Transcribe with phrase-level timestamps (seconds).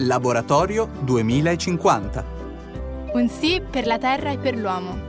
[0.00, 2.24] Laboratorio 2050.
[3.12, 5.08] Un sì per la Terra e per l'uomo.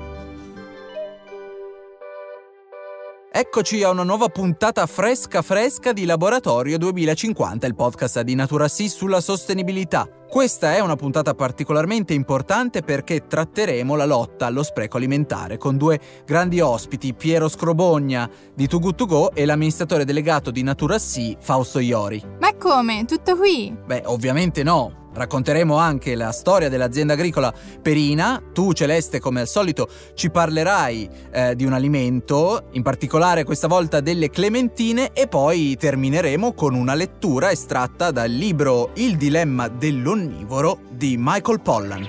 [3.33, 8.89] Eccoci a una nuova puntata fresca fresca di Laboratorio 2050, il podcast di Natura Sì
[8.89, 10.05] sulla sostenibilità.
[10.27, 15.99] Questa è una puntata particolarmente importante perché tratteremo la lotta allo spreco alimentare con due
[16.25, 21.37] grandi ospiti, Piero Scrobogna di Too Good To Go e l'amministratore delegato di Natura Sì,
[21.39, 22.21] Fausto Iori.
[22.61, 23.05] Come?
[23.05, 23.75] Tutto qui?
[23.87, 25.09] Beh, ovviamente no.
[25.13, 28.39] Racconteremo anche la storia dell'azienda agricola Perina.
[28.53, 33.99] Tu, Celeste, come al solito, ci parlerai eh, di un alimento, in particolare questa volta
[33.99, 41.15] delle clementine, e poi termineremo con una lettura estratta dal libro Il dilemma dell'onnivoro di
[41.17, 42.07] Michael Pollan.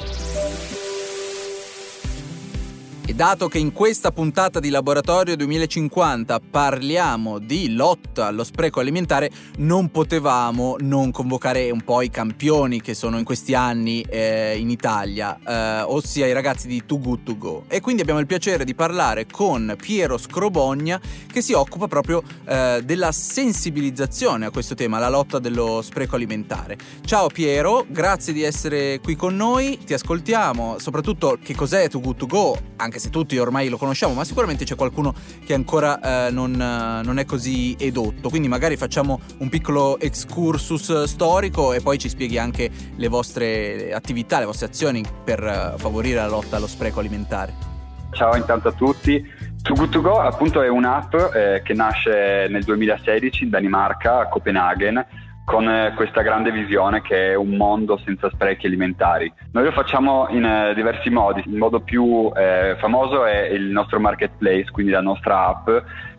[3.05, 9.29] E dato che in questa puntata di Laboratorio 2050 parliamo di lotta allo spreco alimentare,
[9.57, 14.71] non potevamo non convocare un po' i campioni che sono in questi anni eh, in
[14.71, 17.65] Italia, eh, ossia i ragazzi di Too Good To Go.
[17.66, 22.82] E quindi abbiamo il piacere di parlare con Piero Scrobogna che si occupa proprio eh,
[22.85, 26.79] della sensibilizzazione a questo tema, la lotta dello spreco alimentare.
[27.04, 32.16] Ciao Piero, grazie di essere qui con noi, ti ascoltiamo, soprattutto che cos'è Too Good
[32.16, 36.30] To Go, anche se tutti ormai lo conosciamo, ma sicuramente c'è qualcuno che ancora eh,
[36.30, 38.29] non, eh, non, è così edotto.
[38.29, 44.38] Quindi magari facciamo un piccolo excursus storico e poi ci spieghi anche le vostre attività,
[44.38, 47.70] le vostre azioni per eh, favorire la lotta allo spreco alimentare.
[48.13, 49.24] Ciao intanto a tutti.
[49.63, 54.29] Too Good To Go appunto è un'app eh, che nasce nel 2016 in Danimarca, a
[54.29, 55.04] Copenaghen,
[55.45, 59.32] con eh, questa grande visione che è un mondo senza sprechi alimentari.
[59.52, 63.98] Noi lo facciamo in eh, diversi modi, il modo più eh, famoso è il nostro
[63.98, 65.69] marketplace, quindi la nostra app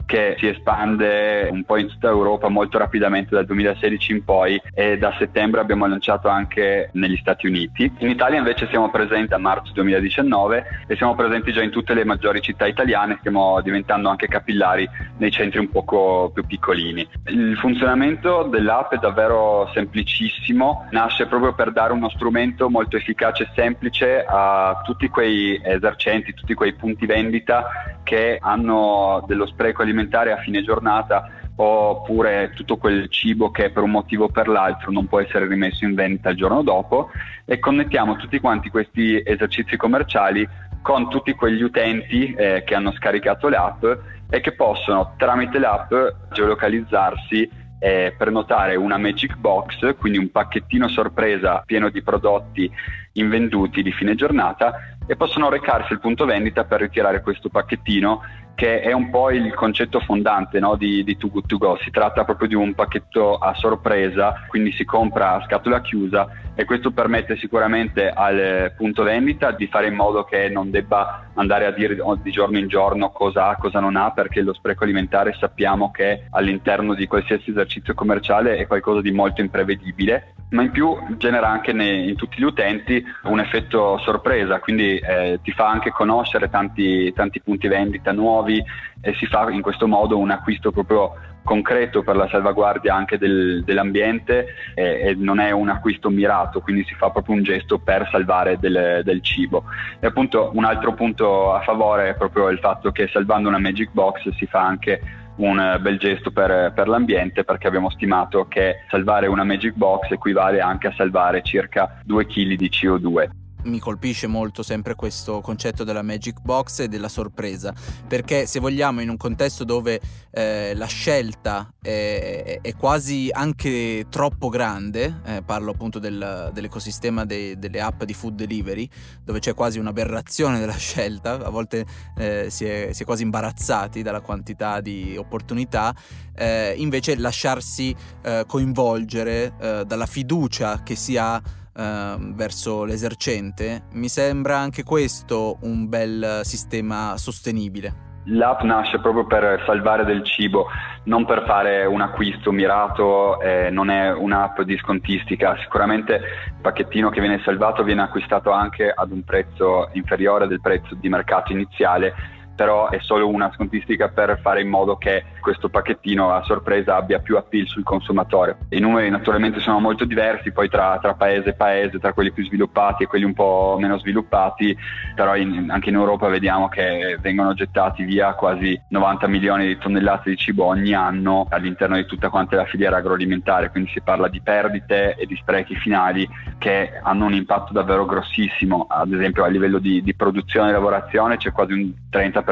[0.05, 4.97] che si espande un po' in tutta Europa molto rapidamente dal 2016 in poi e
[4.97, 7.91] da settembre abbiamo lanciato anche negli Stati Uniti.
[7.99, 12.05] In Italia invece siamo presenti a marzo 2019 e siamo presenti già in tutte le
[12.05, 17.07] maggiori città italiane, stiamo diventando anche capillari nei centri un poco più piccolini.
[17.27, 23.51] Il funzionamento dell'app è davvero semplicissimo, nasce proprio per dare uno strumento molto efficace e
[23.55, 27.65] semplice a tutti quei esercenti, tutti quei punti vendita
[28.03, 33.83] che hanno dello spreco alimentare alimentare a fine giornata oppure tutto quel cibo che per
[33.83, 37.11] un motivo o per l'altro non può essere rimesso in vendita il giorno dopo
[37.45, 40.47] e connettiamo tutti quanti questi esercizi commerciali
[40.81, 43.85] con tutti quegli utenti eh, che hanno scaricato l'app
[44.29, 45.93] e che possono tramite l'app
[46.31, 52.71] geolocalizzarsi e prenotare una Magic Box, quindi un pacchettino sorpresa pieno di prodotti
[53.13, 58.21] invenduti di fine giornata e possono recarsi al punto vendita per ritirare questo pacchettino
[58.55, 61.77] che è un po' il concetto fondante no, di, di Too Good To Go.
[61.81, 66.65] Si tratta proprio di un pacchetto a sorpresa, quindi si compra a scatola chiusa e
[66.65, 71.71] questo permette sicuramente al punto vendita di fare in modo che non debba andare a
[71.71, 75.89] dire di giorno in giorno cosa ha, cosa non ha, perché lo spreco alimentare sappiamo
[75.89, 81.49] che all'interno di qualsiasi esercizio commerciale è qualcosa di molto imprevedibile, ma in più genera
[81.49, 86.49] anche nei, in tutti gli utenti un effetto sorpresa, quindi eh, ti fa anche conoscere
[86.49, 88.63] tanti, tanti punti vendita nuovi
[89.01, 93.63] e si fa in questo modo un acquisto proprio concreto per la salvaguardia anche del,
[93.65, 98.07] dell'ambiente e, e, non è un acquisto mirato, quindi si fa proprio un gesto per
[98.11, 99.65] salvare del, del, cibo.
[99.99, 103.89] E appunto un altro punto a favore è proprio il fatto che salvando una Magic
[103.91, 105.01] Box si fa anche
[105.37, 110.59] un bel gesto per, per l'ambiente perché abbiamo stimato che salvare una Magic Box equivale
[110.59, 113.29] anche a salvare circa 2 kg di CO2
[113.63, 117.73] mi colpisce molto sempre questo concetto della magic box e della sorpresa,
[118.07, 119.99] perché se vogliamo in un contesto dove
[120.31, 127.57] eh, la scelta è, è, quasi anche troppo grande, eh, parlo appunto del, dell'ecosistema dei,
[127.57, 128.89] delle app di food delivery,
[129.23, 131.85] dove c'è quasi un'aberrazione della scelta, a volte
[132.17, 135.95] eh, si, è, si, è, quasi imbarazzati dalla quantità di opportunità,
[136.35, 141.41] eh, invece lasciarsi eh, coinvolgere eh, dalla fiducia che si ha
[141.75, 148.11] eh, verso l'esercente, mi sembra anche questo un bel sistema sostenibile.
[148.25, 150.67] L'app nasce proprio per salvare del cibo,
[151.05, 155.57] non per fare un acquisto mirato, eh, non è un'app di scontistica.
[155.57, 160.95] Sicuramente il pacchettino che viene salvato viene acquistato anche ad un prezzo inferiore del prezzo
[160.95, 162.13] di mercato iniziale
[162.55, 167.19] però è solo una scontistica per fare in modo che questo pacchettino a sorpresa abbia
[167.19, 168.57] più appeal sul consumatore.
[168.69, 172.45] I numeri naturalmente sono molto diversi poi tra, tra paese e paese, tra quelli più
[172.45, 174.77] sviluppati e quelli un po' meno sviluppati,
[175.15, 180.29] però in, anche in Europa vediamo che vengono gettati via quasi 90 milioni di tonnellate
[180.29, 184.41] di cibo ogni anno all'interno di tutta quanta la filiera agroalimentare, quindi si parla di
[184.41, 186.27] perdite e di sprechi finali
[186.57, 191.37] che hanno un impatto davvero grossissimo, ad esempio a livello di, di produzione e lavorazione
[191.37, 192.42] c'è quasi un 30%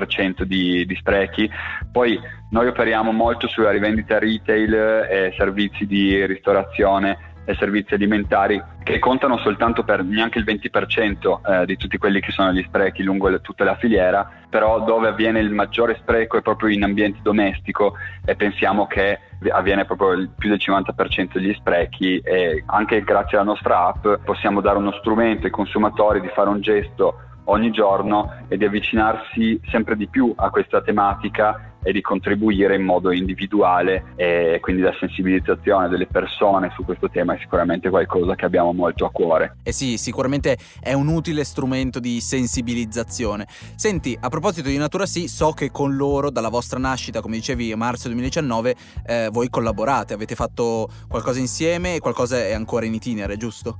[0.45, 1.49] di, di sprechi,
[1.91, 8.99] poi noi operiamo molto sulla rivendita retail e servizi di ristorazione e servizi alimentari che
[8.99, 13.27] contano soltanto per neanche il 20% eh, di tutti quelli che sono gli sprechi lungo
[13.29, 17.95] le, tutta la filiera, però dove avviene il maggiore spreco è proprio in ambiente domestico
[18.25, 23.87] e pensiamo che avviene proprio più del 50% degli sprechi e anche grazie alla nostra
[23.87, 27.15] app possiamo dare uno strumento ai consumatori di fare un gesto
[27.45, 32.83] ogni giorno e di avvicinarsi sempre di più a questa tematica e di contribuire in
[32.83, 38.45] modo individuale e quindi la sensibilizzazione delle persone su questo tema è sicuramente qualcosa che
[38.45, 39.57] abbiamo molto a cuore.
[39.63, 43.47] Eh sì, sicuramente è un utile strumento di sensibilizzazione.
[43.75, 47.71] Senti, a proposito di Natura Sì, so che con loro dalla vostra nascita, come dicevi,
[47.71, 52.93] a marzo 2019, eh, voi collaborate, avete fatto qualcosa insieme e qualcosa è ancora in
[52.93, 53.77] itinere, giusto?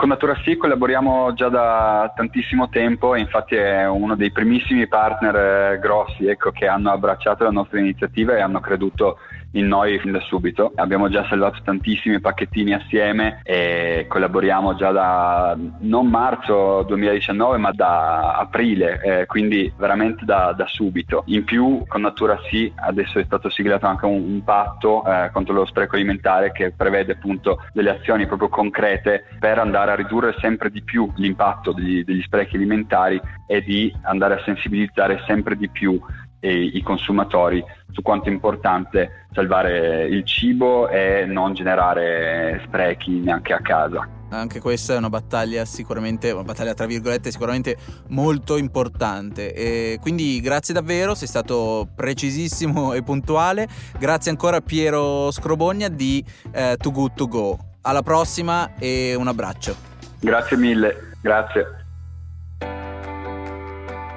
[0.00, 5.74] Con Natura Sì collaboriamo già da tantissimo tempo e infatti è uno dei primissimi partner
[5.74, 9.18] eh, grossi ecco, che hanno abbracciato la nostra iniziativa e hanno creduto
[9.52, 10.72] in noi fin da subito.
[10.76, 18.36] Abbiamo già salvato tantissimi pacchettini assieme e collaboriamo già da non marzo 2019 ma da
[18.36, 21.22] aprile, eh, quindi veramente da, da, subito.
[21.26, 25.54] In più con Natura Sì adesso è stato siglato anche un, un patto eh, contro
[25.54, 30.70] lo spreco alimentare che prevede appunto delle azioni proprio concrete per andare a ridurre sempre
[30.70, 36.00] di più l'impatto degli, degli sprechi alimentari e di andare a sensibilizzare sempre di più
[36.48, 43.60] i consumatori su quanto è importante salvare il cibo e non generare sprechi neanche a
[43.60, 44.08] casa.
[44.32, 47.76] Anche questa è una battaglia sicuramente, una battaglia tra virgolette sicuramente
[48.08, 49.52] molto importante.
[49.52, 53.66] E quindi grazie davvero, sei stato precisissimo e puntuale.
[53.98, 57.58] Grazie ancora a Piero Scrobogna di eh, Too Good To Go.
[57.82, 59.74] Alla prossima e un abbraccio.
[60.20, 61.79] Grazie mille, grazie.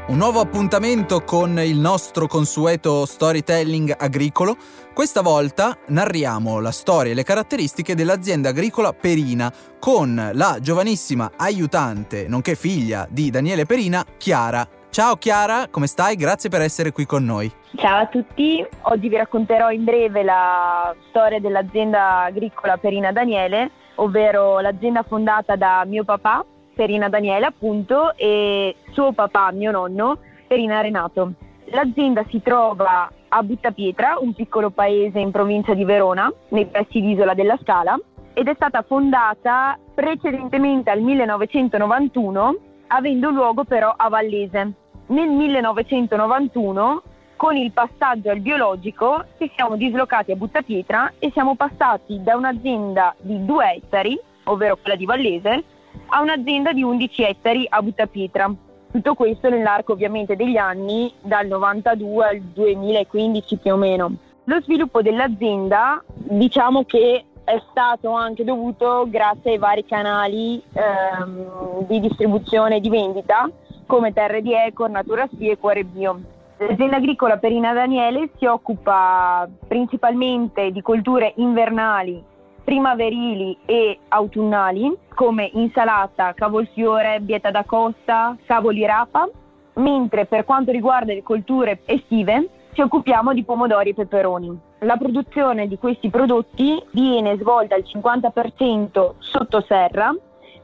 [0.05, 4.57] Un nuovo appuntamento con il nostro consueto storytelling agricolo.
[4.93, 12.27] Questa volta narriamo la storia e le caratteristiche dell'azienda agricola Perina con la giovanissima aiutante,
[12.27, 14.67] nonché figlia di Daniele Perina, Chiara.
[14.89, 16.17] Ciao Chiara, come stai?
[16.17, 17.49] Grazie per essere qui con noi.
[17.75, 24.59] Ciao a tutti, oggi vi racconterò in breve la storia dell'azienda agricola Perina Daniele, ovvero
[24.59, 30.17] l'azienda fondata da mio papà Perina Daniele appunto e suo papà, mio nonno,
[30.47, 31.33] Perina Renato.
[31.65, 37.11] L'azienda si trova a Buttapietra, un piccolo paese in provincia di Verona, nei pressi di
[37.11, 37.99] Isola della Scala,
[38.33, 42.55] ed è stata fondata precedentemente al 1991,
[42.87, 44.73] avendo luogo però a Vallese.
[45.07, 47.03] Nel 1991,
[47.35, 53.15] con il passaggio al biologico, ci siamo dislocati a Buttapietra e siamo passati da un'azienda
[53.19, 55.63] di 2 ettari, ovvero quella di Vallese,
[56.07, 58.53] a un'azienda di 11 ettari a Buttapietra.
[58.91, 64.15] Tutto questo nell'arco ovviamente degli anni dal 92 al 2015 più o meno.
[64.45, 71.99] Lo sviluppo dell'azienda diciamo che è stato anche dovuto grazie ai vari canali ehm, di
[71.99, 73.49] distribuzione e di vendita
[73.85, 76.19] come Terre di Ecor, Natura Sì e Cuore Bio.
[76.57, 82.31] L'azienda agricola Perina Daniele si occupa principalmente di colture invernali
[82.63, 89.29] primaverili e autunnali come insalata, cavolfiore, bieta da costa, cavoli rapa,
[89.75, 94.59] mentre per quanto riguarda le colture estive ci occupiamo di pomodori e peperoni.
[94.79, 100.13] La produzione di questi prodotti viene svolta al 50% sotto serra,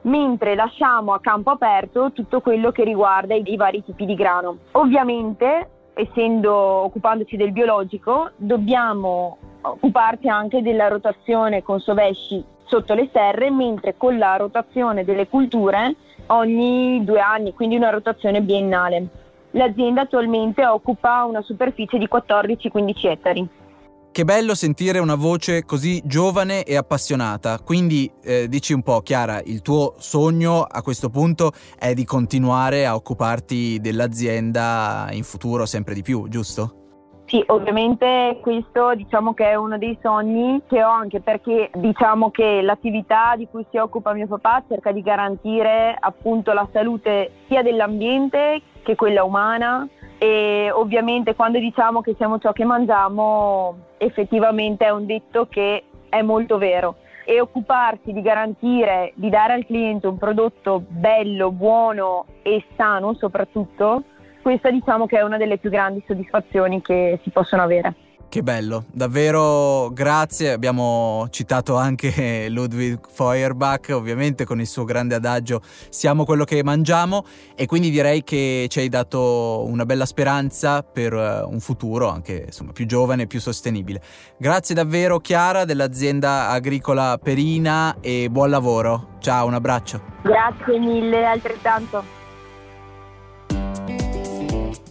[0.01, 4.58] mentre lasciamo a campo aperto tutto quello che riguarda i, vari tipi di grano.
[4.72, 13.50] Ovviamente, essendo occupandoci del biologico, dobbiamo occuparsi anche della rotazione con sovesci sotto le serre,
[13.50, 15.96] mentre con la rotazione delle culture
[16.28, 19.08] ogni due anni, quindi una rotazione biennale.
[19.51, 23.50] L'azienda attualmente occupa una superficie di 14-15 ettari.
[24.12, 27.60] Che bello sentire una voce così giovane e appassionata.
[27.60, 32.86] Quindi eh, dici un po', Chiara, il tuo sogno a questo punto è di continuare
[32.86, 36.79] a occuparti dell'azienda in futuro sempre di più, giusto?
[37.30, 42.64] Sì, ovviamente questo diciamo che è uno dei sogni che ho anche perché diciamo che
[42.64, 48.64] l'attività di cui si occupa mio papà cerca di garantire appunto la salute sia dell'ambiente
[48.82, 55.06] che quella umana e ovviamente quando diciamo che siamo ciò che mangiamo effettivamente è un
[55.06, 56.96] detto che è molto vero.
[57.26, 64.02] E occuparsi di garantire, di dare al cliente un prodotto bello, buono e sano soprattutto,
[64.41, 67.93] questa diciamo che è una delle più grandi soddisfazioni che si possono avere.
[68.29, 70.51] Che bello, davvero grazie.
[70.51, 77.25] Abbiamo citato anche Ludwig Feuerbach, ovviamente con il suo grande adagio siamo quello che mangiamo
[77.55, 82.43] e quindi direi che ci hai dato una bella speranza per eh, un futuro anche
[82.46, 84.00] insomma, più giovane e più sostenibile.
[84.38, 89.17] Grazie davvero Chiara dell'azienda agricola Perina e buon lavoro.
[89.17, 90.01] Ciao, un abbraccio.
[90.22, 92.19] Grazie mille, altrettanto.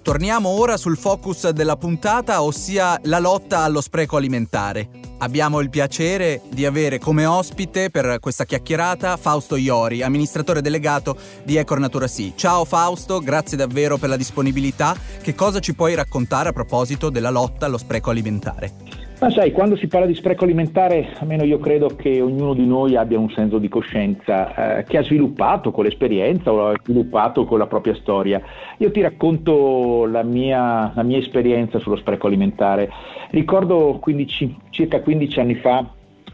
[0.08, 4.88] Torniamo ora sul focus della puntata, ossia la lotta allo spreco alimentare.
[5.18, 11.56] Abbiamo il piacere di avere come ospite per questa chiacchierata Fausto Iori, amministratore delegato di
[11.56, 12.32] Ecor Natura Sì.
[12.34, 14.96] Ciao Fausto, grazie davvero per la disponibilità.
[15.20, 19.07] Che cosa ci puoi raccontare a proposito della lotta allo spreco alimentare?
[19.20, 22.94] Ma sai, quando si parla di spreco alimentare, almeno io credo che ognuno di noi
[22.94, 27.58] abbia un senso di coscienza eh, che ha sviluppato con l'esperienza o ha sviluppato con
[27.58, 28.40] la propria storia.
[28.76, 32.88] Io ti racconto la mia, la mia esperienza sullo spreco alimentare.
[33.30, 35.84] Ricordo 15, circa 15 anni fa,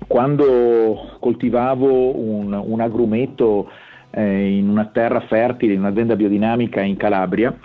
[0.07, 3.71] quando coltivavo un, un agrumeto
[4.11, 7.57] eh, in una terra fertile, in un'azienda biodinamica in Calabria,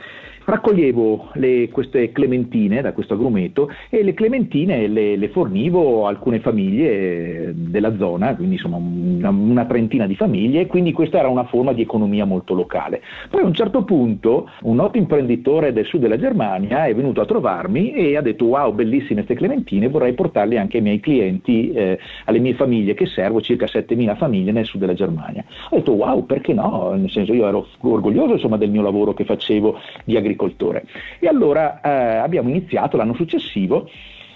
[0.49, 6.39] raccoglievo le, queste clementine da questo agrumeto e le clementine le, le, fornivo a alcune
[6.39, 11.73] famiglie della zona, quindi insomma una, una, trentina di famiglie, quindi questa era una forma
[11.73, 13.01] di economia molto locale.
[13.29, 17.25] Poi a un certo punto un noto imprenditore del sud della Germania è venuto a
[17.25, 21.99] trovarmi e ha detto wow, bellissime queste clementine, vorrei portarle anche ai miei clienti, eh,
[22.25, 25.43] alle mie famiglie che servo, circa 7.000 famiglie nel sud della Germania.
[25.69, 26.93] Ho detto wow, perché no?
[26.95, 30.85] Nel senso io ero orgoglioso insomma, del mio lavoro che facevo di agricoltura agricoltore.
[31.19, 33.89] E allora eh, abbiamo iniziato l'anno successivo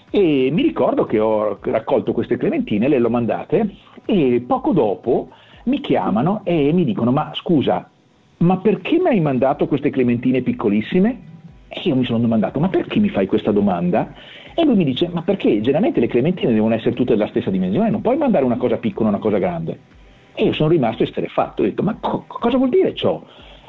[0.09, 5.29] e mi ricordo che ho raccolto queste clementine, le ho mandate e poco dopo
[5.65, 7.89] mi chiamano e mi dicono ma scusa,
[8.37, 11.31] ma perché mi hai mandato queste clementine piccolissime?
[11.69, 14.13] E io mi sono domandato ma perché mi fai questa domanda?
[14.53, 17.89] E lui mi dice ma perché generalmente le clementine devono essere tutte della stessa dimensione,
[17.89, 19.79] non puoi mandare una cosa piccola e una cosa grande.
[20.35, 23.21] E io sono rimasto esterefatto, ho detto ma co- cosa vuol dire ciò?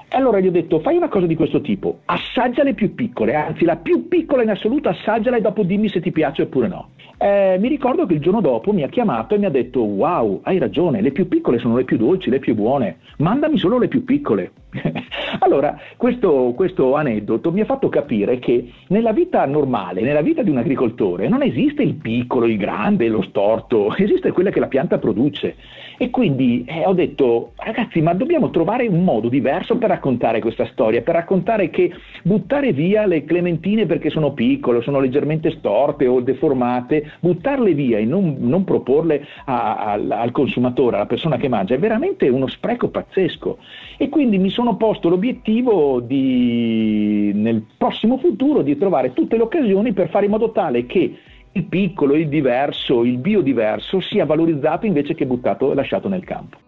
[0.09, 3.35] E allora gli ho detto, fai una cosa di questo tipo, assaggia le più piccole,
[3.35, 6.91] anzi la più piccola in assoluto, assaggiala e dopo dimmi se ti piace oppure no.
[7.19, 10.41] Eh, mi ricordo che il giorno dopo mi ha chiamato e mi ha detto, wow,
[10.45, 13.89] hai ragione, le più piccole sono le più dolci, le più buone, mandami solo le
[13.89, 14.53] più piccole.
[15.41, 20.51] allora, questo, questo, aneddoto mi ha fatto capire che nella vita normale, nella vita di
[20.51, 24.99] un agricoltore, non esiste il piccolo, il grande, lo storto, esiste quella che la pianta
[24.99, 25.57] produce.
[25.97, 30.67] E quindi eh, ho detto, ragazzi, ma dobbiamo trovare un modo diverso per raccontare questa
[30.67, 36.21] storia, per raccontare che buttare via le clementine perché sono piccole, sono leggermente storte o
[36.21, 41.75] deformate, buttarle via e non, non proporle a, a, al consumatore, alla persona che mangia,
[41.75, 43.59] è veramente uno spreco pazzesco.
[43.97, 49.93] E quindi mi sono posto l'obiettivo di, nel prossimo futuro di trovare tutte le occasioni
[49.93, 51.17] per fare in modo tale che
[51.53, 56.59] il piccolo, il diverso, il biodiverso sia valorizzato invece che buttato e lasciato nel campo.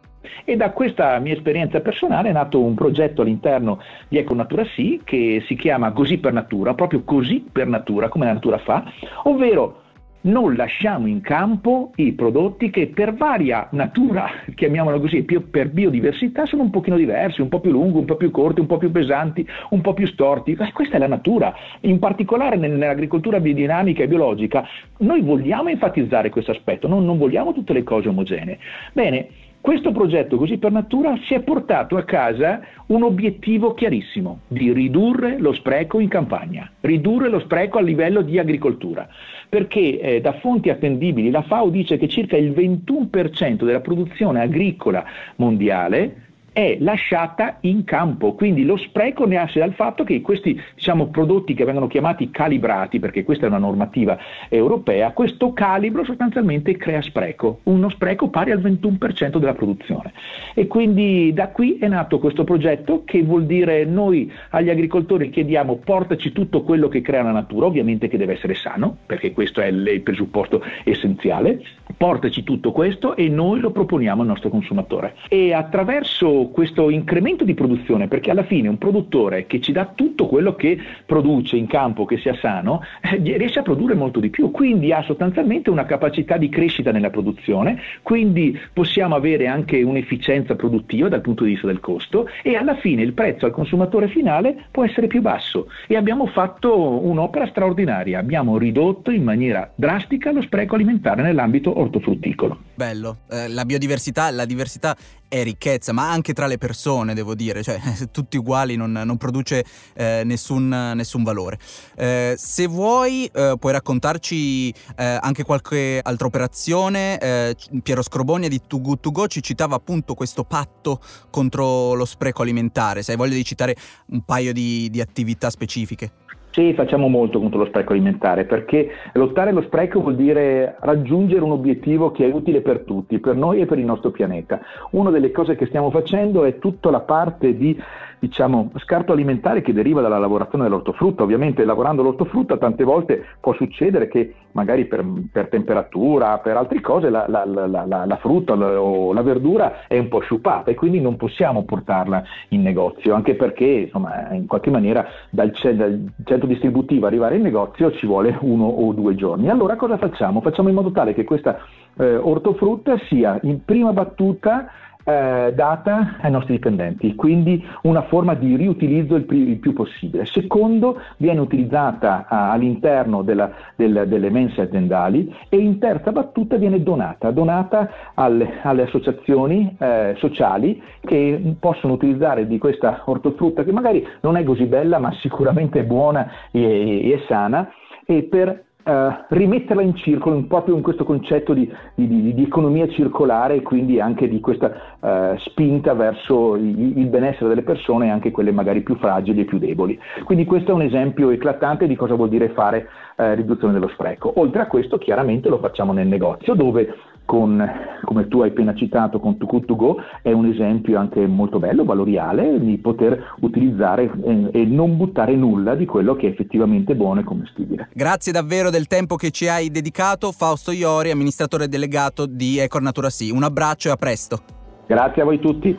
[0.44, 5.00] E da questa mia esperienza personale è nato un progetto all'interno di Eco Natura Sì
[5.02, 8.84] che si chiama Così per Natura, proprio così per natura, come la natura fa,
[9.24, 9.82] ovvero
[10.26, 16.62] non lasciamo in campo i prodotti che per varia natura, chiamiamolo così, per biodiversità sono
[16.62, 19.46] un pochino diversi, un po' più lunghi, un po' più corti, un po' più pesanti,
[19.70, 20.56] un po' più storti.
[20.58, 21.54] Eh, questa è la natura.
[21.80, 24.66] In particolare nell'agricoltura biodinamica e biologica
[24.98, 28.58] noi vogliamo enfatizzare questo aspetto, non, non vogliamo tutte le cose omogenee.
[28.92, 29.28] Bene,
[29.66, 35.38] questo progetto così per natura si è portato a casa un obiettivo chiarissimo, di ridurre
[35.38, 39.08] lo spreco in campagna, ridurre lo spreco a livello di agricoltura,
[39.48, 45.04] perché eh, da fonti attendibili la FAO dice che circa il 21% della produzione agricola
[45.34, 51.52] mondiale è lasciata in campo, quindi lo spreco nasce dal fatto che questi diciamo, prodotti
[51.52, 54.16] che vengono chiamati calibrati, perché questa è una normativa
[54.48, 60.14] europea, questo calibro sostanzialmente crea spreco, uno spreco pari al 21% della produzione.
[60.54, 65.76] E quindi da qui è nato questo progetto che vuol dire noi agli agricoltori chiediamo
[65.84, 69.66] portaci tutto quello che crea la natura, ovviamente che deve essere sano, perché questo è
[69.66, 71.60] il presupposto essenziale,
[71.98, 75.16] portaci tutto questo e noi lo proponiamo al nostro consumatore.
[75.28, 80.26] E attraverso questo, incremento di produzione, perché alla fine un produttore che ci dà tutto
[80.26, 84.50] quello che produce in campo, che sia sano, eh, riesce a produrre molto di più,
[84.50, 91.08] quindi ha sostanzialmente una capacità di crescita nella produzione, quindi possiamo avere anche un'efficienza produttiva
[91.08, 94.84] dal punto di vista del costo e alla fine il prezzo al consumatore finale può
[94.84, 95.68] essere più basso.
[95.86, 102.65] E abbiamo fatto un'opera straordinaria, abbiamo ridotto in maniera drastica lo spreco alimentare nell'ambito ortofrutticolo.
[102.76, 104.94] Bello, eh, la biodiversità, la diversità
[105.28, 107.80] è ricchezza, ma anche tra le persone, devo dire, cioè
[108.12, 109.64] tutti uguali non, non produce
[109.94, 111.58] eh, nessun, nessun, valore.
[111.96, 118.60] Eh, se vuoi eh, puoi raccontarci eh, anche qualche altra operazione, eh, Piero Scrobogna di
[118.66, 123.16] Too Good To Go ci citava appunto questo patto contro lo spreco alimentare, se hai
[123.16, 123.74] voglia di citare
[124.08, 126.24] un paio di, di attività specifiche.
[126.56, 131.50] Sì, facciamo molto contro lo spreco alimentare perché lottare lo spreco vuol dire raggiungere un
[131.50, 134.60] obiettivo che è utile per tutti, per noi e per il nostro pianeta.
[134.92, 137.78] Una delle cose che stiamo facendo è tutta la parte di
[138.18, 141.22] diciamo, scarto alimentare che deriva dalla lavorazione dell'ortofrutta.
[141.22, 147.10] Ovviamente lavorando l'ortofrutta tante volte può succedere che magari per, per temperatura, per altre cose,
[147.10, 151.16] la, la, la, la, frutta o la verdura è un po' sciupata e quindi non
[151.16, 157.36] possiamo portarla in negozio, anche perché insomma, in qualche maniera dal, dal centro distributivo arrivare
[157.36, 159.50] in negozio ci vuole uno o due giorni.
[159.50, 160.40] Allora cosa facciamo?
[160.40, 161.58] Facciamo in modo tale che questa
[161.98, 164.70] eh, ortofrutta sia in prima battuta
[165.08, 170.26] eh, data ai nostri dipendenti, quindi una forma di riutilizzo il, più, il più possibile.
[170.26, 176.82] Secondo, viene utilizzata uh, all'interno della, del, delle mense aziendali e in terza battuta viene
[176.82, 184.04] donata, donata alle, alle associazioni eh, sociali che possono utilizzare di questa ortofrutta che magari
[184.22, 187.70] non è così bella ma sicuramente è buona e, e sana
[188.04, 193.56] e per Uh, rimetterla in circolo proprio in questo concetto di, di, di, economia circolare
[193.56, 198.52] e quindi anche di questa uh, spinta verso il, il, benessere delle persone, anche quelle
[198.52, 199.98] magari più fragili e più deboli.
[200.22, 204.32] Quindi questo è un esempio eclatante di cosa vuol dire fare uh, riduzione dello spreco.
[204.36, 206.94] Oltre a questo chiaramente lo facciamo nel negozio dove
[207.26, 207.62] con,
[208.04, 211.58] come tu hai appena citato, con Too Good To Go, è un esempio anche molto
[211.58, 216.94] bello, valoriale, di poter utilizzare e, e non buttare nulla di quello che è effettivamente
[216.94, 217.88] buono e commestibile.
[217.92, 223.10] Grazie davvero del tempo che ci hai dedicato, Fausto Iori, amministratore delegato di Ecor Natura
[223.10, 223.30] Sì.
[223.30, 224.38] Un abbraccio e a presto.
[224.86, 225.76] Grazie a voi tutti.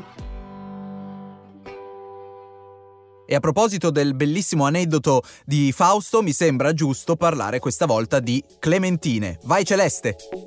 [3.30, 8.42] E a proposito del bellissimo aneddoto di Fausto, mi sembra giusto parlare questa volta di
[8.58, 9.38] clementine.
[9.44, 10.47] Vai Celeste!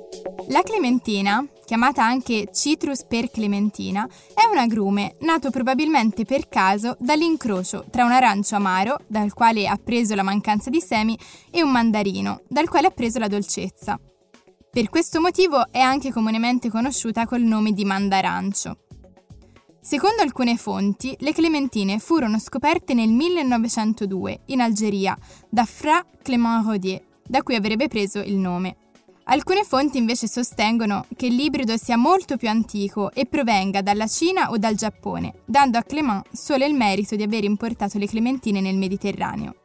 [0.51, 7.85] La clementina, chiamata anche Citrus per clementina, è un agrume nato probabilmente per caso dall'incrocio
[7.89, 11.17] tra un arancio amaro, dal quale ha preso la mancanza di semi,
[11.49, 13.97] e un mandarino, dal quale ha preso la dolcezza.
[14.69, 18.79] Per questo motivo è anche comunemente conosciuta col nome di mandarancio.
[19.79, 25.17] Secondo alcune fonti, le clementine furono scoperte nel 1902 in Algeria
[25.49, 28.75] da Fra Clément Rodier, da cui avrebbe preso il nome.
[29.31, 34.57] Alcune fonti invece sostengono che l'ibrido sia molto più antico e provenga dalla Cina o
[34.57, 39.55] dal Giappone, dando a Clément solo il merito di aver importato le clementine nel Mediterraneo.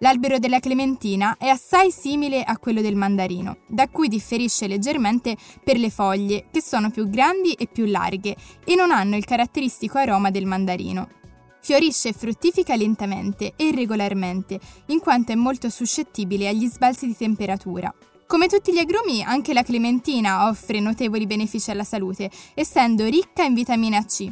[0.00, 5.78] L'albero della clementina è assai simile a quello del mandarino, da cui differisce leggermente per
[5.78, 10.30] le foglie, che sono più grandi e più larghe e non hanno il caratteristico aroma
[10.30, 11.08] del mandarino.
[11.62, 17.90] Fiorisce e fruttifica lentamente e irregolarmente, in quanto è molto suscettibile agli sbalzi di temperatura.
[18.26, 23.54] Come tutti gli agrumi, anche la clementina offre notevoli benefici alla salute, essendo ricca in
[23.54, 24.28] vitamina C.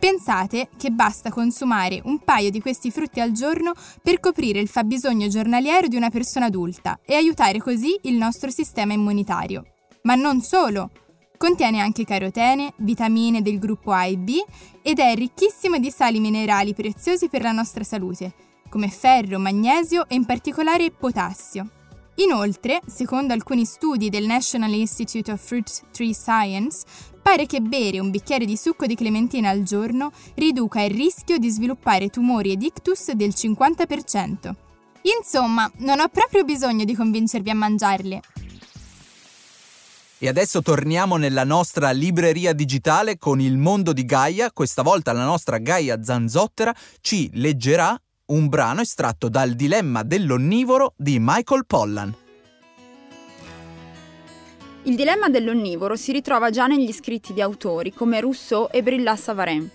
[0.00, 5.28] Pensate che basta consumare un paio di questi frutti al giorno per coprire il fabbisogno
[5.28, 9.64] giornaliero di una persona adulta e aiutare così il nostro sistema immunitario.
[10.02, 10.90] Ma non solo!
[11.38, 14.42] Contiene anche carotene, vitamine del gruppo A e B
[14.82, 18.34] ed è ricchissimo di sali minerali preziosi per la nostra salute,
[18.68, 21.70] come ferro, magnesio e in particolare potassio.
[22.16, 26.84] Inoltre, secondo alcuni studi del National Institute of Fruit Tree Science,
[27.20, 31.50] pare che bere un bicchiere di succo di clementina al giorno riduca il rischio di
[31.50, 34.54] sviluppare tumori ed ictus del 50%.
[35.18, 38.20] Insomma, non ho proprio bisogno di convincervi a mangiarle.
[40.18, 44.50] E adesso torniamo nella nostra libreria digitale con il mondo di Gaia.
[44.50, 51.18] Questa volta la nostra Gaia Zanzottera ci leggerà un brano estratto dal Dilemma dell'onnivoro di
[51.20, 52.14] Michael Pollan.
[54.82, 59.68] Il dilemma dell'onnivoro si ritrova già negli scritti di autori come Rousseau e Brillat Savarin,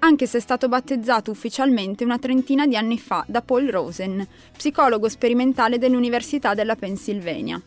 [0.00, 5.08] anche se è stato battezzato ufficialmente una trentina di anni fa da Paul Rosen, psicologo
[5.08, 7.60] sperimentale dell'Università della Pennsylvania.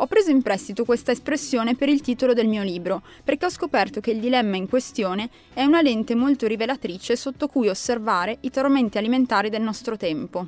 [0.00, 4.00] Ho preso in prestito questa espressione per il titolo del mio libro, perché ho scoperto
[4.00, 8.96] che il dilemma in questione è una lente molto rivelatrice sotto cui osservare i tormenti
[8.96, 10.46] alimentari del nostro tempo.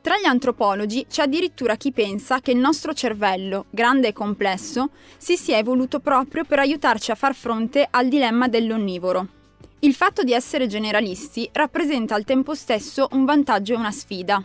[0.00, 5.36] Tra gli antropologi c'è addirittura chi pensa che il nostro cervello, grande e complesso, si
[5.36, 9.28] sia evoluto proprio per aiutarci a far fronte al dilemma dell'onnivoro.
[9.80, 14.42] Il fatto di essere generalisti rappresenta al tempo stesso un vantaggio e una sfida.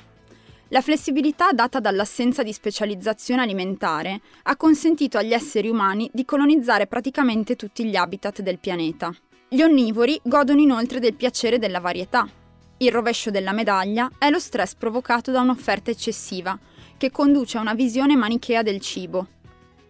[0.69, 7.55] La flessibilità data dall'assenza di specializzazione alimentare ha consentito agli esseri umani di colonizzare praticamente
[7.55, 9.13] tutti gli habitat del pianeta.
[9.47, 12.27] Gli onnivori godono inoltre del piacere della varietà.
[12.77, 16.57] Il rovescio della medaglia è lo stress provocato da un'offerta eccessiva,
[16.97, 19.27] che conduce a una visione manichea del cibo.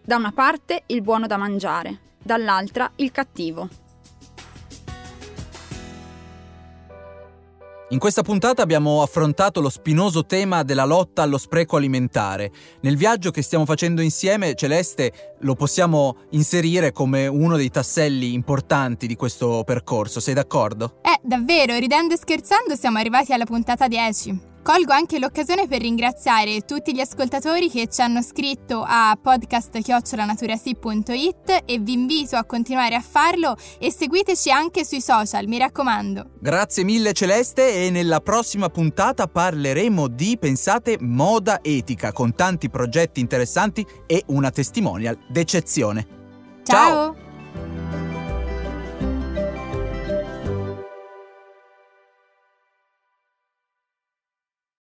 [0.03, 3.84] Da una parte il buono da mangiare, dall'altra il cattivo.
[7.95, 12.51] In questa puntata abbiamo affrontato lo spinoso tema della lotta allo spreco alimentare.
[12.81, 19.07] Nel viaggio che stiamo facendo insieme, Celeste, lo possiamo inserire come uno dei tasselli importanti
[19.07, 20.97] di questo percorso, sei d'accordo?
[21.03, 24.54] Eh, davvero, ridendo e scherzando siamo arrivati alla puntata 10.
[24.65, 31.77] Colgo anche l'occasione per ringraziare tutti gli ascoltatori che ci hanno scritto a podcast.naturasi.it e
[31.77, 36.31] vi invito a continuare a farlo e seguiteci anche sui social, mi raccomando.
[36.39, 43.19] Grazie mille Celeste e nella prossima puntata parleremo di, pensate, moda etica con tanti progetti
[43.19, 46.07] interessanti e una testimonial d'eccezione.
[46.63, 47.13] Ciao!
[47.13, 47.24] Ciao.